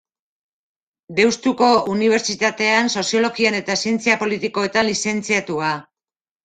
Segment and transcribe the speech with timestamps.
[1.19, 5.75] Deustuko Unibertsitatean Soziologian eta Zientzia Politikoetan lizentziatua.